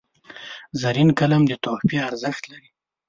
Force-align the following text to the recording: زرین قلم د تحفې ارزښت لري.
زرین 0.81 1.09
قلم 1.19 1.41
د 1.47 1.51
تحفې 1.63 1.97
ارزښت 2.09 2.43
لري. 2.51 2.69